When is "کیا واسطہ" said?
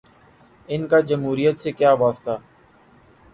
1.71-2.35